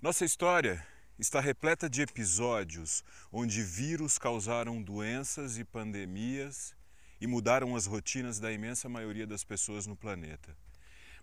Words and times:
Nossa 0.00 0.26
história 0.26 0.86
está 1.18 1.40
repleta 1.40 1.88
de 1.88 2.02
episódios 2.02 3.02
onde 3.32 3.62
vírus 3.62 4.18
causaram 4.18 4.82
doenças 4.82 5.56
e 5.56 5.64
pandemias 5.64 6.76
e 7.18 7.26
mudaram 7.26 7.74
as 7.74 7.86
rotinas 7.86 8.38
da 8.38 8.52
imensa 8.52 8.90
maioria 8.90 9.26
das 9.26 9.42
pessoas 9.42 9.86
no 9.86 9.96
planeta. 9.96 10.54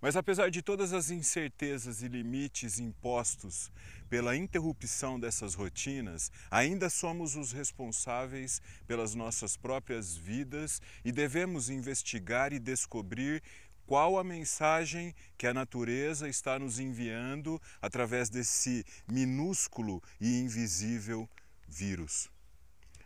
Mas 0.02 0.18
apesar 0.18 0.50
de 0.50 0.64
todas 0.64 0.92
as 0.92 1.12
incertezas 1.12 2.02
e 2.02 2.08
limites 2.08 2.80
impostos 2.80 3.72
pela 4.10 4.36
interrupção 4.36 5.20
dessas 5.20 5.54
rotinas, 5.54 6.32
ainda 6.52 6.90
somos 6.90 7.36
os 7.36 7.54
responsáveis 7.54 8.60
pelas 8.88 9.16
nossas 9.16 9.56
próprias 9.56 10.14
vidas 10.14 10.82
e 11.06 11.12
devemos 11.12 11.70
investigar 11.70 12.52
e 12.52 12.60
descobrir 12.60 13.42
qual 13.86 14.18
a 14.18 14.24
mensagem 14.24 15.14
que 15.38 15.48
a 15.48 15.54
natureza 15.54 16.28
está 16.28 16.58
nos 16.58 16.80
enviando 16.80 17.62
através 17.82 18.30
desse 18.30 18.86
minúsculo 19.08 20.02
e 20.20 20.40
invisível 20.40 21.30
vírus. 21.68 22.30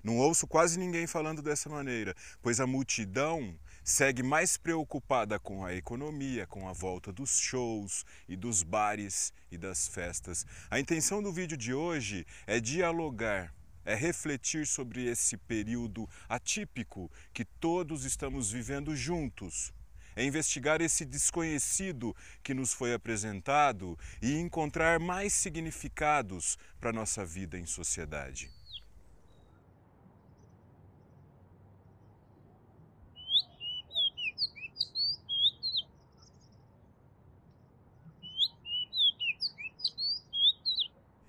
Não 0.03 0.17
ouço 0.17 0.47
quase 0.47 0.79
ninguém 0.79 1.07
falando 1.07 1.41
dessa 1.41 1.69
maneira, 1.69 2.15
pois 2.41 2.59
a 2.59 2.67
multidão 2.67 3.57
segue 3.83 4.21
mais 4.21 4.55
preocupada 4.55 5.39
com 5.39 5.65
a 5.65 5.73
economia, 5.73 6.45
com 6.45 6.67
a 6.69 6.73
volta 6.73 7.11
dos 7.11 7.39
shows 7.39 8.05
e 8.27 8.35
dos 8.35 8.63
bares 8.63 9.33
e 9.51 9.57
das 9.57 9.87
festas. 9.87 10.45
A 10.69 10.79
intenção 10.79 11.21
do 11.21 11.33
vídeo 11.33 11.57
de 11.57 11.73
hoje 11.73 12.25
é 12.45 12.59
dialogar, 12.59 13.53
é 13.83 13.95
refletir 13.95 14.67
sobre 14.67 15.05
esse 15.05 15.35
período 15.35 16.07
atípico 16.29 17.11
que 17.33 17.43
todos 17.43 18.05
estamos 18.05 18.51
vivendo 18.51 18.95
juntos 18.95 19.73
é 20.17 20.23
investigar 20.23 20.81
esse 20.81 21.05
desconhecido 21.05 22.15
que 22.41 22.51
nos 22.51 22.73
foi 22.73 22.91
apresentado 22.91 23.97
e 24.19 24.33
encontrar 24.33 24.99
mais 24.99 25.31
significados 25.31 26.57
para 26.79 26.91
nossa 26.91 27.23
vida 27.23 27.55
em 27.55 27.67
sociedade. 27.67 28.49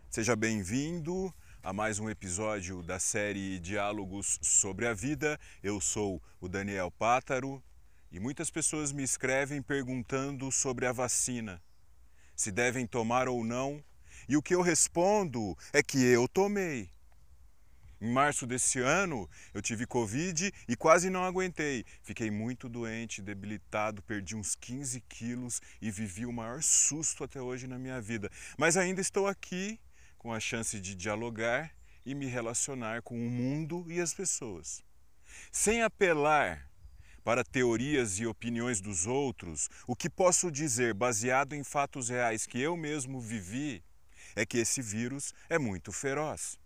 Seja 0.09 0.35
bem-vindo 0.35 1.33
a 1.63 1.75
mais 1.75 1.99
um 1.99 2.09
episódio 2.09 2.83
da 2.83 2.99
série 2.99 3.59
Diálogos 3.59 4.39
sobre 4.43 4.87
a 4.87 4.95
Vida. 4.95 5.39
Eu 5.63 5.79
sou 5.79 6.23
o 6.41 6.49
Daniel 6.49 6.91
Pátaro 6.91 7.63
e 8.11 8.19
muitas 8.19 8.51
pessoas 8.51 8.93
me 8.93 9.03
escrevem 9.03 9.63
perguntando 9.63 10.51
sobre 10.51 10.87
a 10.87 10.93
vacina, 10.93 11.63
se 12.35 12.51
devem 12.51 12.87
tomar 12.87 13.29
ou 13.29 13.45
não, 13.45 13.83
e 14.29 14.37
o 14.37 14.43
que 14.43 14.55
eu 14.55 14.61
respondo 14.61 15.57
é 15.73 15.83
que 15.83 15.99
eu 15.99 16.29
tomei. 16.29 16.91
Em 18.01 18.13
março 18.13 18.47
desse 18.47 18.79
ano, 18.79 19.29
eu 19.53 19.61
tive 19.61 19.85
Covid 19.85 20.53
e 20.69 20.77
quase 20.77 21.11
não 21.11 21.25
aguentei. 21.25 21.85
Fiquei 22.03 22.31
muito 22.31 22.69
doente, 22.69 23.21
debilitado, 23.21 24.03
perdi 24.03 24.37
uns 24.37 24.55
15 24.55 25.01
quilos 25.09 25.61
e 25.83 25.91
vivi 25.91 26.25
o 26.25 26.33
maior 26.33 26.63
susto 26.63 27.25
até 27.25 27.41
hoje 27.41 27.67
na 27.67 27.77
minha 27.77 28.01
vida. 28.01 28.31
Mas 28.57 28.77
ainda 28.77 29.01
estou 29.01 29.27
aqui 29.27 29.81
com 30.17 30.33
a 30.33 30.39
chance 30.39 30.79
de 30.79 30.95
dialogar 30.95 31.75
e 32.07 32.15
me 32.15 32.27
relacionar 32.27 33.03
com 33.03 33.17
o 33.17 33.31
mundo 33.31 33.85
e 33.89 34.01
as 34.01 34.15
pessoas. 34.15 34.85
Sem 35.51 35.83
apelar 35.83 36.68
para 37.29 37.45
teorias 37.45 38.19
e 38.19 38.27
opiniões 38.27 38.81
dos 38.81 39.07
outros, 39.07 39.69
o 39.87 39.95
que 39.95 40.09
posso 40.09 40.51
dizer, 40.51 40.95
baseado 40.95 41.53
em 41.53 41.63
fatos 41.63 42.09
reais 42.09 42.47
que 42.47 42.59
eu 42.59 42.75
mesmo 42.75 43.21
vivi, 43.21 43.85
é 44.35 44.47
que 44.47 44.57
esse 44.57 44.81
vírus 44.81 45.35
é 45.47 45.59
muito 45.59 45.93
feroz. 45.93 46.59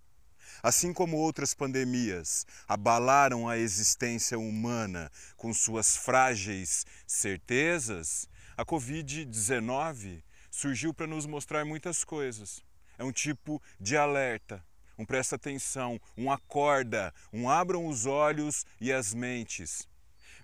Assim 0.62 0.92
como 0.92 1.16
outras 1.16 1.52
pandemias 1.52 2.46
abalaram 2.68 3.48
a 3.48 3.58
existência 3.58 4.38
humana 4.38 5.10
com 5.36 5.52
suas 5.52 5.96
frágeis 5.96 6.86
certezas, 7.08 8.28
a 8.56 8.64
Covid-19 8.64 10.22
surgiu 10.48 10.94
para 10.94 11.08
nos 11.08 11.26
mostrar 11.26 11.64
muitas 11.64 12.04
coisas. 12.04 12.62
É 12.96 13.02
um 13.02 13.10
tipo 13.10 13.60
de 13.80 13.96
alerta, 13.96 14.64
um 14.96 15.04
presta 15.04 15.34
atenção, 15.34 16.00
um 16.16 16.30
acorda, 16.30 17.12
um 17.32 17.50
abram 17.50 17.84
os 17.84 18.06
olhos 18.06 18.64
e 18.80 18.92
as 18.92 19.12
mentes. 19.12 19.90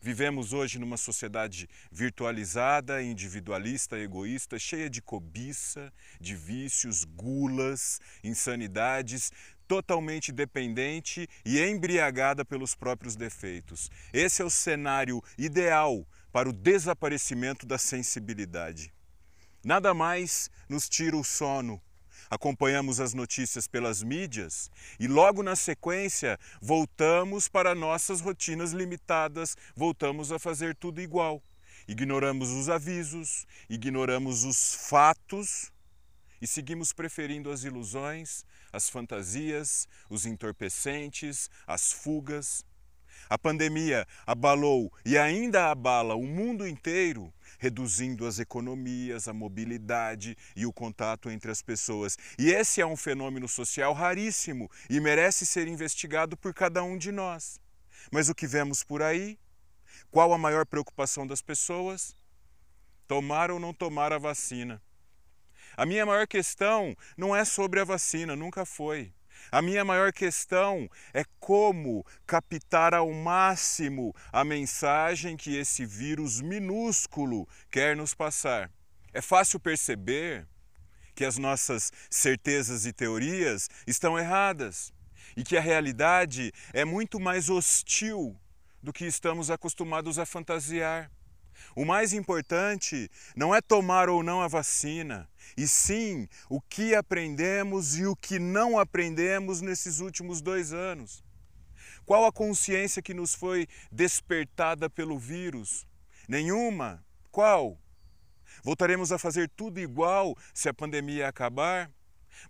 Vivemos 0.00 0.52
hoje 0.52 0.78
numa 0.78 0.96
sociedade 0.96 1.68
virtualizada, 1.90 3.02
individualista, 3.02 3.98
egoísta, 3.98 4.58
cheia 4.58 4.88
de 4.88 5.02
cobiça, 5.02 5.92
de 6.20 6.36
vícios, 6.36 7.04
gulas, 7.04 8.00
insanidades, 8.22 9.32
totalmente 9.66 10.32
dependente 10.32 11.28
e 11.44 11.60
embriagada 11.60 12.44
pelos 12.44 12.74
próprios 12.74 13.16
defeitos. 13.16 13.90
Esse 14.12 14.40
é 14.40 14.44
o 14.44 14.50
cenário 14.50 15.22
ideal 15.36 16.06
para 16.32 16.48
o 16.48 16.52
desaparecimento 16.52 17.66
da 17.66 17.76
sensibilidade. 17.76 18.92
Nada 19.64 19.92
mais 19.92 20.48
nos 20.68 20.88
tira 20.88 21.16
o 21.16 21.24
sono, 21.24 21.82
acompanhamos 22.30 23.00
as 23.00 23.14
notícias 23.14 23.66
pelas 23.66 24.02
mídias 24.02 24.70
e 24.98 25.06
logo 25.06 25.42
na 25.42 25.56
sequência 25.56 26.38
voltamos 26.60 27.48
para 27.48 27.74
nossas 27.74 28.20
rotinas 28.20 28.72
limitadas, 28.72 29.56
voltamos 29.74 30.32
a 30.32 30.38
fazer 30.38 30.74
tudo 30.74 31.00
igual. 31.00 31.42
Ignoramos 31.86 32.50
os 32.50 32.68
avisos, 32.68 33.46
ignoramos 33.68 34.44
os 34.44 34.74
fatos 34.88 35.72
e 36.40 36.46
seguimos 36.46 36.92
preferindo 36.92 37.50
as 37.50 37.64
ilusões, 37.64 38.44
as 38.72 38.88
fantasias, 38.88 39.88
os 40.08 40.26
entorpecentes, 40.26 41.50
as 41.66 41.90
fugas. 41.90 42.64
A 43.28 43.36
pandemia 43.36 44.06
abalou 44.26 44.92
e 45.04 45.18
ainda 45.18 45.70
abala 45.70 46.14
o 46.14 46.26
mundo 46.26 46.66
inteiro 46.66 47.32
reduzindo 47.58 48.26
as 48.26 48.38
economias, 48.38 49.28
a 49.28 49.32
mobilidade 49.32 50.36
e 50.56 50.64
o 50.64 50.72
contato 50.72 51.30
entre 51.30 51.50
as 51.50 51.60
pessoas. 51.60 52.16
E 52.38 52.50
esse 52.50 52.80
é 52.80 52.86
um 52.86 52.96
fenômeno 52.96 53.48
social 53.48 53.92
raríssimo 53.92 54.70
e 54.88 55.00
merece 55.00 55.44
ser 55.44 55.68
investigado 55.68 56.36
por 56.36 56.54
cada 56.54 56.82
um 56.82 56.96
de 56.96 57.12
nós. 57.12 57.60
Mas 58.10 58.28
o 58.28 58.34
que 58.34 58.46
vemos 58.46 58.82
por 58.82 59.02
aí? 59.02 59.38
Qual 60.10 60.32
a 60.32 60.38
maior 60.38 60.64
preocupação 60.64 61.26
das 61.26 61.42
pessoas? 61.42 62.16
Tomar 63.06 63.50
ou 63.50 63.58
não 63.58 63.74
tomar 63.74 64.12
a 64.12 64.18
vacina. 64.18 64.80
A 65.76 65.84
minha 65.84 66.04
maior 66.04 66.26
questão 66.26 66.96
não 67.16 67.34
é 67.34 67.44
sobre 67.44 67.80
a 67.80 67.84
vacina, 67.84 68.34
nunca 68.34 68.64
foi. 68.64 69.12
A 69.50 69.62
minha 69.62 69.84
maior 69.84 70.12
questão 70.12 70.88
é 71.12 71.24
como 71.40 72.04
captar 72.26 72.94
ao 72.94 73.12
máximo 73.12 74.14
a 74.32 74.44
mensagem 74.44 75.36
que 75.36 75.56
esse 75.56 75.86
vírus 75.86 76.40
minúsculo 76.40 77.48
quer 77.70 77.96
nos 77.96 78.14
passar. 78.14 78.70
É 79.12 79.20
fácil 79.20 79.58
perceber 79.58 80.46
que 81.14 81.24
as 81.24 81.36
nossas 81.36 81.92
certezas 82.08 82.86
e 82.86 82.92
teorias 82.92 83.68
estão 83.86 84.18
erradas 84.18 84.92
e 85.36 85.42
que 85.42 85.56
a 85.56 85.60
realidade 85.60 86.52
é 86.72 86.84
muito 86.84 87.18
mais 87.18 87.50
hostil 87.50 88.36
do 88.82 88.92
que 88.92 89.04
estamos 89.04 89.50
acostumados 89.50 90.18
a 90.18 90.26
fantasiar. 90.26 91.10
O 91.74 91.84
mais 91.84 92.12
importante 92.12 93.10
não 93.36 93.54
é 93.54 93.60
tomar 93.60 94.08
ou 94.08 94.22
não 94.22 94.40
a 94.40 94.48
vacina, 94.48 95.28
e 95.56 95.66
sim 95.66 96.28
o 96.48 96.60
que 96.60 96.94
aprendemos 96.94 97.96
e 97.96 98.06
o 98.06 98.16
que 98.16 98.38
não 98.38 98.78
aprendemos 98.78 99.60
nesses 99.60 100.00
últimos 100.00 100.40
dois 100.40 100.72
anos. 100.72 101.22
Qual 102.04 102.24
a 102.24 102.32
consciência 102.32 103.02
que 103.02 103.12
nos 103.12 103.34
foi 103.34 103.66
despertada 103.92 104.88
pelo 104.88 105.18
vírus? 105.18 105.86
Nenhuma. 106.26 107.04
Qual? 107.30 107.78
Voltaremos 108.62 109.12
a 109.12 109.18
fazer 109.18 109.50
tudo 109.50 109.78
igual 109.78 110.36
se 110.54 110.68
a 110.68 110.74
pandemia 110.74 111.28
acabar? 111.28 111.90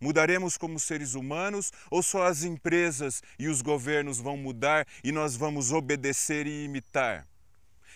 Mudaremos 0.01 0.57
como 0.57 0.79
seres 0.79 1.15
humanos 1.15 1.73
ou 1.91 2.03
só 2.03 2.27
as 2.27 2.45
empresas 2.45 3.23
e 3.39 3.49
os 3.49 3.63
governos 3.63 4.19
vão 4.21 4.37
mudar 4.37 4.87
e 5.03 5.11
nós 5.11 5.37
vamos 5.37 5.73
obedecer 5.73 6.47
e 6.47 6.65
imitar? 6.65 7.27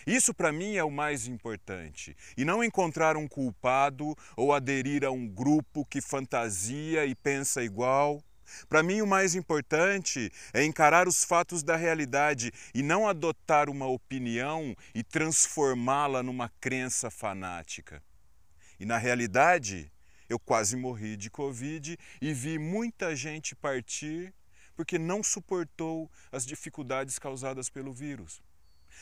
Isso 0.05 0.33
para 0.33 0.51
mim 0.51 0.75
é 0.75 0.83
o 0.83 0.91
mais 0.91 1.27
importante. 1.27 2.15
E 2.37 2.43
não 2.43 2.63
encontrar 2.63 3.15
um 3.15 3.27
culpado 3.27 4.15
ou 4.35 4.53
aderir 4.53 5.03
a 5.03 5.11
um 5.11 5.27
grupo 5.27 5.85
que 5.85 6.01
fantasia 6.01 7.05
e 7.05 7.15
pensa 7.15 7.63
igual. 7.63 8.23
Para 8.67 8.83
mim, 8.83 9.01
o 9.01 9.07
mais 9.07 9.35
importante 9.35 10.31
é 10.53 10.63
encarar 10.63 11.07
os 11.07 11.23
fatos 11.23 11.63
da 11.63 11.75
realidade 11.75 12.51
e 12.73 12.83
não 12.83 13.07
adotar 13.07 13.69
uma 13.69 13.87
opinião 13.87 14.75
e 14.93 15.03
transformá-la 15.03 16.21
numa 16.21 16.49
crença 16.59 17.09
fanática. 17.09 18.03
E 18.79 18.85
na 18.85 18.97
realidade, 18.97 19.91
eu 20.27 20.39
quase 20.39 20.75
morri 20.75 21.15
de 21.15 21.29
Covid 21.29 21.97
e 22.21 22.33
vi 22.33 22.59
muita 22.59 23.15
gente 23.15 23.55
partir 23.55 24.33
porque 24.75 24.97
não 24.97 25.23
suportou 25.23 26.09
as 26.31 26.45
dificuldades 26.45 27.19
causadas 27.19 27.69
pelo 27.69 27.93
vírus. 27.93 28.41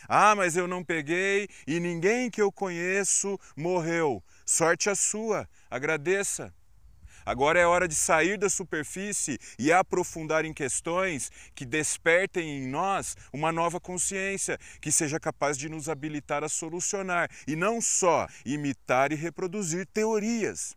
Ah, 0.08 0.36
mas 0.36 0.58
eu 0.58 0.68
não 0.68 0.84
peguei 0.84 1.48
e 1.68 1.80
ninguém 1.80 2.30
que 2.30 2.42
eu 2.42 2.52
conheço 2.52 3.40
morreu. 3.56 4.24
Sorte 4.46 4.90
a 4.90 4.96
sua, 4.96 5.48
agradeça. 5.70 6.54
Agora 7.26 7.60
é 7.60 7.66
hora 7.66 7.88
de 7.88 7.96
sair 7.96 8.38
da 8.38 8.50
superfície 8.50 9.38
e 9.60 9.72
aprofundar 9.72 10.44
em 10.44 10.54
questões 10.54 11.32
que 11.54 11.66
despertem 11.66 12.64
em 12.64 12.68
nós 12.68 13.16
uma 13.32 13.52
nova 13.52 13.80
consciência, 13.80 14.58
que 14.82 14.92
seja 14.92 15.20
capaz 15.20 15.58
de 15.58 15.70
nos 15.70 15.88
habilitar 15.88 16.44
a 16.44 16.50
solucionar 16.50 17.30
e 17.48 17.56
não 17.56 17.80
só 17.80 18.28
imitar 18.44 19.12
e 19.12 19.16
reproduzir 19.16 19.86
teorias. 19.86 20.76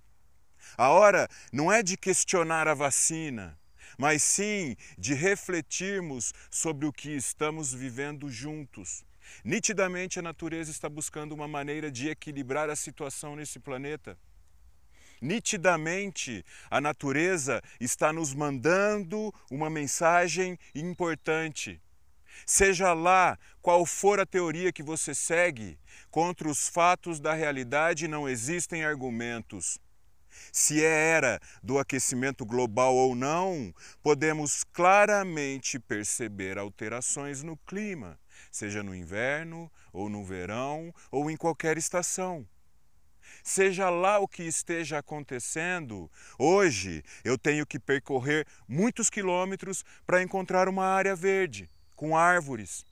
A 0.77 0.89
hora 0.91 1.29
não 1.53 1.73
é 1.73 1.83
de 1.83 1.97
questionar 1.97 2.69
a 2.69 2.75
vacina, 2.75 3.59
mas 3.99 4.23
sim 4.23 4.77
de 4.99 5.15
refletirmos 5.15 6.33
sobre 6.51 6.87
o 6.87 6.93
que 6.93 7.11
estamos 7.11 7.73
vivendo 7.73 8.31
juntos. 8.31 9.05
Nitidamente, 9.45 10.19
a 10.19 10.23
natureza 10.23 10.71
está 10.71 10.89
buscando 10.89 11.33
uma 11.33 11.49
maneira 11.49 11.91
de 11.91 12.09
equilibrar 12.09 12.71
a 12.71 12.77
situação 12.77 13.37
nesse 13.37 13.59
planeta. 13.59 14.19
Nitidamente, 15.21 16.45
a 16.71 16.81
natureza 16.81 17.63
está 17.81 18.13
nos 18.13 18.35
mandando 18.35 19.33
uma 19.51 19.71
mensagem 19.71 20.59
importante. 20.75 21.81
Seja 22.45 22.93
lá 22.93 23.39
qual 23.63 23.87
for 23.87 24.21
a 24.21 24.27
teoria 24.27 24.73
que 24.73 24.83
você 24.83 25.15
segue, 25.15 25.79
contra 26.11 26.49
os 26.49 26.69
fatos 26.69 27.21
da 27.21 27.33
realidade 27.33 28.07
não 28.09 28.29
existem 28.29 28.85
argumentos. 28.85 29.79
Se 30.53 30.85
é 30.85 31.11
era 31.11 31.41
do 31.63 31.79
aquecimento 31.79 32.45
global 32.45 32.95
ou 32.95 33.15
não, 33.15 33.75
podemos 34.03 34.65
claramente 34.65 35.79
perceber 35.79 36.59
alterações 36.59 37.43
no 37.43 37.57
clima, 37.57 38.19
seja 38.51 38.83
no 38.83 38.95
inverno, 38.95 39.71
ou 39.93 40.09
no 40.09 40.25
verão, 40.25 40.95
ou 41.11 41.31
em 41.31 41.37
qualquer 41.37 41.77
estação. 41.79 42.47
Seja 43.43 43.91
lá 43.91 44.19
o 44.19 44.29
que 44.29 44.43
esteja 44.43 44.99
acontecendo, 44.99 46.11
hoje 46.39 47.03
eu 47.25 47.37
tenho 47.37 47.67
que 47.67 47.79
percorrer 47.79 48.47
muitos 48.69 49.11
quilômetros 49.11 49.85
para 50.07 50.23
encontrar 50.23 50.69
uma 50.69 50.87
área 50.87 51.15
verde, 51.17 51.71
com 51.95 52.17
árvores. 52.17 52.85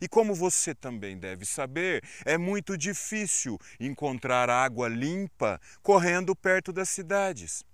E 0.00 0.08
como 0.08 0.34
você 0.34 0.74
também 0.74 1.18
deve 1.18 1.44
saber, 1.44 2.02
é 2.24 2.36
muito 2.36 2.76
difícil 2.76 3.58
encontrar 3.80 4.50
água 4.50 4.88
limpa 4.88 5.60
correndo 5.82 6.34
perto 6.34 6.72
das 6.72 6.88
cidades. 6.88 7.64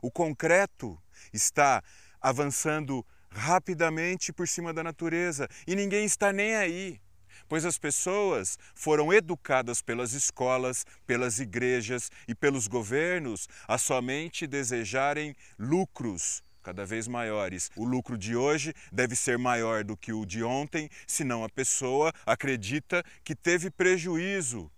O 0.00 0.10
concreto 0.10 1.00
está 1.32 1.82
avançando 2.20 3.04
rapidamente 3.30 4.32
por 4.32 4.46
cima 4.46 4.72
da 4.72 4.82
natureza 4.82 5.48
e 5.66 5.74
ninguém 5.74 6.04
está 6.04 6.32
nem 6.32 6.56
aí 6.56 7.00
pois 7.48 7.66
as 7.66 7.76
pessoas 7.76 8.58
foram 8.74 9.12
educadas 9.12 9.82
pelas 9.82 10.12
escolas, 10.12 10.86
pelas 11.06 11.38
igrejas 11.38 12.10
e 12.26 12.34
pelos 12.34 12.66
governos 12.66 13.46
a 13.68 13.76
somente 13.76 14.46
desejarem 14.46 15.34
lucros 15.58 16.42
cada 16.62 16.86
vez 16.86 17.08
maiores. 17.08 17.70
O 17.76 17.84
lucro 17.84 18.16
de 18.16 18.36
hoje 18.36 18.72
deve 18.90 19.16
ser 19.16 19.36
maior 19.36 19.84
do 19.84 19.96
que 19.96 20.12
o 20.12 20.24
de 20.24 20.42
ontem, 20.42 20.88
senão 21.06 21.44
a 21.44 21.48
pessoa 21.48 22.12
acredita 22.24 23.04
que 23.24 23.34
teve 23.34 23.70
prejuízo. 23.70 24.70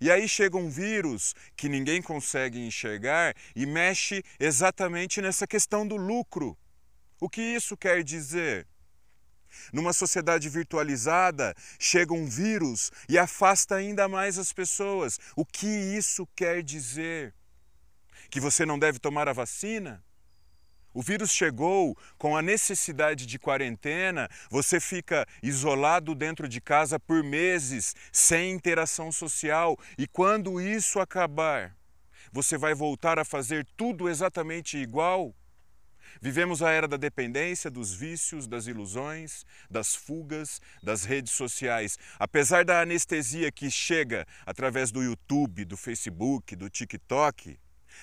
E 0.00 0.10
aí 0.10 0.28
chega 0.28 0.56
um 0.56 0.68
vírus 0.68 1.34
que 1.56 1.68
ninguém 1.68 2.02
consegue 2.02 2.58
enxergar 2.58 3.34
e 3.54 3.64
mexe 3.64 4.22
exatamente 4.38 5.20
nessa 5.20 5.46
questão 5.46 5.86
do 5.86 5.96
lucro. 5.96 6.56
O 7.20 7.28
que 7.28 7.40
isso 7.40 7.76
quer 7.76 8.02
dizer? 8.02 8.66
Numa 9.72 9.92
sociedade 9.92 10.48
virtualizada, 10.48 11.54
chega 11.78 12.12
um 12.12 12.26
vírus 12.26 12.90
e 13.08 13.16
afasta 13.16 13.76
ainda 13.76 14.08
mais 14.08 14.36
as 14.36 14.52
pessoas. 14.52 15.18
O 15.36 15.44
que 15.44 15.66
isso 15.66 16.26
quer 16.34 16.62
dizer? 16.62 17.32
Que 18.28 18.40
você 18.40 18.66
não 18.66 18.78
deve 18.78 18.98
tomar 18.98 19.28
a 19.28 19.32
vacina? 19.32 20.02
O 20.94 21.02
vírus 21.02 21.32
chegou 21.32 21.98
com 22.16 22.36
a 22.36 22.40
necessidade 22.40 23.26
de 23.26 23.36
quarentena, 23.36 24.28
você 24.48 24.78
fica 24.78 25.26
isolado 25.42 26.14
dentro 26.14 26.48
de 26.48 26.60
casa 26.60 27.00
por 27.00 27.24
meses, 27.24 27.96
sem 28.12 28.52
interação 28.52 29.10
social, 29.10 29.76
e 29.98 30.06
quando 30.06 30.60
isso 30.60 31.00
acabar, 31.00 31.76
você 32.30 32.56
vai 32.56 32.74
voltar 32.74 33.18
a 33.18 33.24
fazer 33.24 33.66
tudo 33.76 34.08
exatamente 34.08 34.78
igual? 34.78 35.34
Vivemos 36.20 36.62
a 36.62 36.70
era 36.70 36.86
da 36.86 36.96
dependência, 36.96 37.68
dos 37.68 37.92
vícios, 37.92 38.46
das 38.46 38.68
ilusões, 38.68 39.44
das 39.68 39.96
fugas, 39.96 40.60
das 40.80 41.04
redes 41.04 41.32
sociais. 41.32 41.98
Apesar 42.20 42.64
da 42.64 42.80
anestesia 42.80 43.50
que 43.50 43.68
chega 43.68 44.24
através 44.46 44.92
do 44.92 45.02
YouTube, 45.02 45.64
do 45.64 45.76
Facebook, 45.76 46.54
do 46.54 46.70
TikTok, 46.70 47.58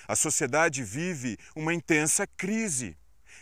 a 0.06 0.16
sociedade 0.16 0.82
vive 0.82 1.36
uma 1.54 1.72
intensa 1.72 2.26
crise 2.36 2.96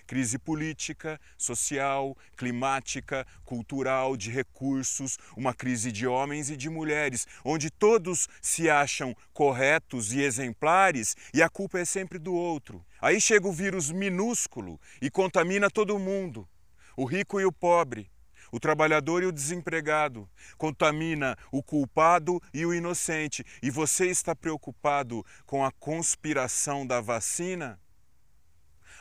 crise 0.06 0.38
política, 0.38 1.20
social, 1.38 2.17
climática, 2.37 3.25
cultural, 3.44 4.17
de 4.17 4.31
recursos, 4.31 5.17
uma 5.37 5.55
crise 5.55 5.93
de 5.93 6.06
homens 6.06 6.50
e 6.50 6.56
de 6.56 6.69
mulheres, 6.69 7.29
onde 7.44 7.70
todos 7.70 8.29
se 8.43 8.69
acham 8.69 9.14
corretos 9.32 10.12
e 10.12 10.20
exemplares 10.20 11.17
e 11.32 11.41
a 11.41 11.49
culpa 11.49 11.79
é 11.79 11.85
sempre 11.85 12.19
do 12.19 12.35
outro. 12.35 12.85
Aí 13.00 13.20
chega 13.20 13.46
o 13.46 13.53
vírus 13.53 13.91
minúsculo 13.91 14.81
e 15.00 15.08
contamina 15.11 15.70
todo 15.70 15.99
mundo, 15.99 16.49
o 16.96 17.05
rico 17.05 17.41
e 17.41 17.44
o 17.44 17.53
pobre. 17.53 18.11
O 18.52 18.58
trabalhador 18.58 19.23
e 19.23 19.26
o 19.26 19.32
desempregado 19.32 20.29
contamina 20.56 21.37
o 21.52 21.62
culpado 21.62 22.41
e 22.52 22.67
o 22.67 22.75
inocente. 22.75 23.44
E 23.62 23.70
você 23.70 24.06
está 24.06 24.35
preocupado 24.35 25.25
com 25.47 25.64
a 25.64 25.70
conspiração 25.73 26.87
da 26.87 27.00
vacina? 27.00 27.79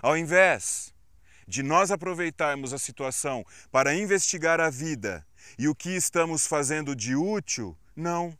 Ao 0.01 0.15
invés 0.15 0.93
de 1.47 1.63
nós 1.63 1.89
aproveitarmos 1.89 2.73
a 2.73 2.77
situação 2.77 3.43
para 3.71 3.95
investigar 3.95 4.59
a 4.59 4.69
vida 4.69 5.25
e 5.57 5.67
o 5.67 5.73
que 5.73 5.89
estamos 5.89 6.45
fazendo 6.45 6.95
de 6.95 7.15
útil, 7.15 7.75
não. 7.95 8.37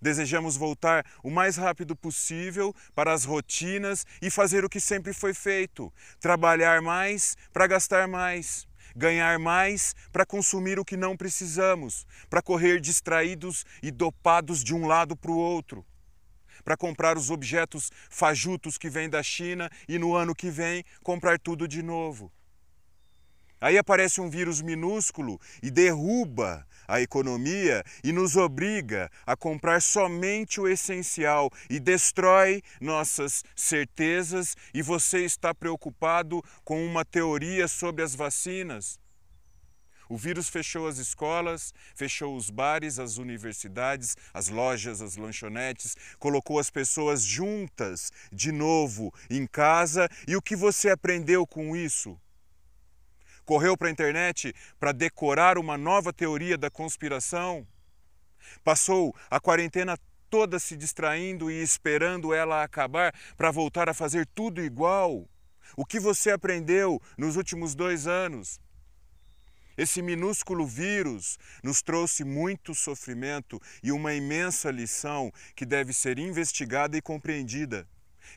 Desejamos 0.00 0.56
voltar 0.56 1.04
o 1.22 1.30
mais 1.30 1.56
rápido 1.56 1.94
possível 1.94 2.74
para 2.94 3.12
as 3.12 3.24
rotinas 3.24 4.06
e 4.20 4.30
fazer 4.30 4.64
o 4.64 4.68
que 4.68 4.80
sempre 4.80 5.12
foi 5.12 5.32
feito: 5.32 5.92
trabalhar 6.20 6.82
mais 6.82 7.36
para 7.52 7.66
gastar 7.66 8.06
mais, 8.08 8.66
ganhar 8.96 9.38
mais 9.38 9.94
para 10.10 10.26
consumir 10.26 10.78
o 10.78 10.84
que 10.84 10.96
não 10.96 11.16
precisamos, 11.16 12.06
para 12.30 12.42
correr 12.42 12.80
distraídos 12.80 13.64
e 13.82 13.90
dopados 13.90 14.64
de 14.64 14.74
um 14.74 14.86
lado 14.86 15.16
para 15.16 15.30
o 15.30 15.36
outro 15.36 15.84
para 16.64 16.76
comprar 16.76 17.16
os 17.16 17.30
objetos 17.30 17.92
fajutos 18.10 18.76
que 18.76 18.90
vêm 18.90 19.08
da 19.08 19.22
China 19.22 19.70
e 19.86 20.00
no 20.00 20.16
ano 20.16 20.34
que 20.34 20.50
vem 20.50 20.82
comprar 21.00 21.38
tudo 21.38 21.68
de 21.68 21.80
novo. 21.80 22.32
Aí 23.66 23.76
aparece 23.76 24.20
um 24.20 24.30
vírus 24.30 24.62
minúsculo 24.62 25.40
e 25.60 25.72
derruba 25.72 26.64
a 26.86 27.00
economia 27.00 27.82
e 28.04 28.12
nos 28.12 28.36
obriga 28.36 29.10
a 29.26 29.34
comprar 29.34 29.82
somente 29.82 30.60
o 30.60 30.68
essencial 30.68 31.50
e 31.68 31.80
destrói 31.80 32.62
nossas 32.80 33.42
certezas. 33.56 34.56
E 34.72 34.82
você 34.82 35.24
está 35.24 35.52
preocupado 35.52 36.44
com 36.62 36.86
uma 36.86 37.04
teoria 37.04 37.66
sobre 37.66 38.04
as 38.04 38.14
vacinas? 38.14 39.00
O 40.08 40.16
vírus 40.16 40.48
fechou 40.48 40.86
as 40.86 40.98
escolas, 40.98 41.74
fechou 41.96 42.36
os 42.36 42.50
bares, 42.50 43.00
as 43.00 43.16
universidades, 43.18 44.16
as 44.32 44.46
lojas, 44.46 45.02
as 45.02 45.16
lanchonetes, 45.16 45.96
colocou 46.20 46.60
as 46.60 46.70
pessoas 46.70 47.24
juntas 47.24 48.12
de 48.30 48.52
novo 48.52 49.12
em 49.28 49.44
casa. 49.44 50.08
E 50.28 50.36
o 50.36 50.40
que 50.40 50.54
você 50.54 50.88
aprendeu 50.88 51.44
com 51.44 51.74
isso? 51.74 52.16
Correu 53.46 53.76
para 53.76 53.88
a 53.88 53.90
internet 53.90 54.52
para 54.78 54.92
decorar 54.92 55.56
uma 55.56 55.78
nova 55.78 56.12
teoria 56.12 56.58
da 56.58 56.68
conspiração, 56.68 57.66
passou 58.62 59.14
a 59.30 59.40
quarentena 59.40 59.96
toda 60.28 60.58
se 60.58 60.76
distraindo 60.76 61.50
e 61.50 61.62
esperando 61.62 62.34
ela 62.34 62.62
acabar 62.62 63.14
para 63.36 63.52
voltar 63.52 63.88
a 63.88 63.94
fazer 63.94 64.26
tudo 64.34 64.60
igual. 64.60 65.26
O 65.76 65.86
que 65.86 66.00
você 66.00 66.30
aprendeu 66.30 67.00
nos 67.16 67.36
últimos 67.36 67.74
dois 67.74 68.06
anos? 68.06 68.60
Esse 69.76 70.00
minúsculo 70.00 70.66
vírus 70.66 71.38
nos 71.62 71.82
trouxe 71.82 72.24
muito 72.24 72.74
sofrimento 72.74 73.60
e 73.82 73.92
uma 73.92 74.14
imensa 74.14 74.70
lição 74.70 75.30
que 75.54 75.66
deve 75.66 75.92
ser 75.92 76.18
investigada 76.18 76.96
e 76.96 77.02
compreendida. 77.02 77.86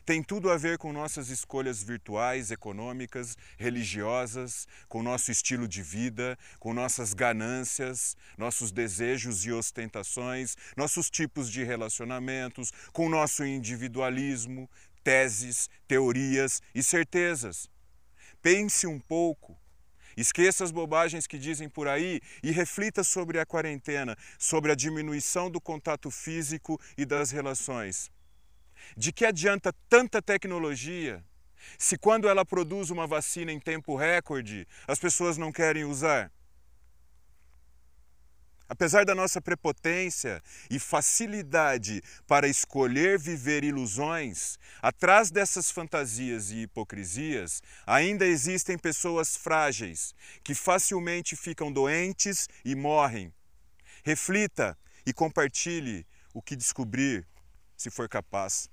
Tem 0.04 0.22
tudo 0.22 0.50
a 0.50 0.56
ver 0.56 0.78
com 0.78 0.92
nossas 0.92 1.28
escolhas 1.28 1.82
virtuais, 1.82 2.50
econômicas, 2.50 3.36
religiosas, 3.58 4.66
com 4.88 5.02
nosso 5.02 5.30
estilo 5.30 5.68
de 5.68 5.82
vida, 5.82 6.38
com 6.58 6.72
nossas 6.72 7.14
ganâncias, 7.14 8.16
nossos 8.36 8.72
desejos 8.72 9.44
e 9.44 9.52
ostentações, 9.52 10.56
nossos 10.76 11.10
tipos 11.10 11.50
de 11.50 11.64
relacionamentos, 11.64 12.72
com 12.92 13.08
nosso 13.08 13.44
individualismo, 13.44 14.68
teses, 15.02 15.68
teorias 15.86 16.60
e 16.74 16.82
certezas. 16.82 17.68
Pense 18.42 18.86
um 18.86 18.98
pouco. 18.98 19.58
Esqueça 20.16 20.64
as 20.64 20.70
bobagens 20.70 21.26
que 21.26 21.38
dizem 21.38 21.68
por 21.68 21.88
aí 21.88 22.20
e 22.42 22.50
reflita 22.50 23.04
sobre 23.04 23.38
a 23.38 23.46
quarentena, 23.46 24.16
sobre 24.38 24.72
a 24.72 24.74
diminuição 24.74 25.50
do 25.50 25.60
contato 25.60 26.10
físico 26.10 26.80
e 26.96 27.04
das 27.04 27.30
relações. 27.30 28.10
De 28.96 29.12
que 29.12 29.24
adianta 29.24 29.72
tanta 29.88 30.20
tecnologia 30.20 31.24
se, 31.78 31.96
quando 31.98 32.28
ela 32.28 32.44
produz 32.44 32.90
uma 32.90 33.06
vacina 33.06 33.52
em 33.52 33.60
tempo 33.60 33.96
recorde, 33.96 34.66
as 34.86 34.98
pessoas 34.98 35.36
não 35.36 35.52
querem 35.52 35.84
usar? 35.84 36.30
Apesar 38.70 39.04
da 39.04 39.16
nossa 39.16 39.40
prepotência 39.40 40.40
e 40.70 40.78
facilidade 40.78 42.00
para 42.24 42.46
escolher 42.46 43.18
viver 43.18 43.64
ilusões, 43.64 44.58
atrás 44.80 45.28
dessas 45.28 45.72
fantasias 45.72 46.52
e 46.52 46.62
hipocrisias 46.62 47.60
ainda 47.84 48.24
existem 48.24 48.78
pessoas 48.78 49.34
frágeis 49.34 50.14
que 50.44 50.54
facilmente 50.54 51.34
ficam 51.34 51.72
doentes 51.72 52.48
e 52.64 52.76
morrem. 52.76 53.34
Reflita 54.04 54.78
e 55.04 55.12
compartilhe 55.12 56.06
o 56.32 56.40
que 56.40 56.54
descobrir, 56.54 57.26
se 57.80 57.90
for 57.90 58.08
capaz. 58.08 58.68